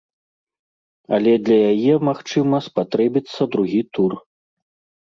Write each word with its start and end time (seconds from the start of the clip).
Але 1.17 1.33
для 1.49 1.59
яе, 1.75 1.93
магчыма, 2.09 2.63
спатрэбіцца 2.71 3.41
другі 3.55 3.81
тур. 3.97 4.11